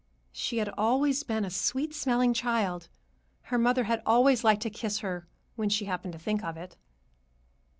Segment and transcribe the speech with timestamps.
[0.31, 2.89] She had always been a sweet smelling child.
[3.53, 6.75] Her mother had always liked to kiss her, when she happened to think of it.